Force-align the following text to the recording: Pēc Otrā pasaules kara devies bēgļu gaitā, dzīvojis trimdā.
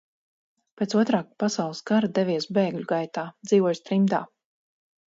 Pēc 0.81 0.95
Otrā 1.01 1.19
pasaules 1.45 1.83
kara 1.91 2.11
devies 2.17 2.51
bēgļu 2.59 2.89
gaitā, 2.95 3.31
dzīvojis 3.49 3.89
trimdā. 3.89 4.27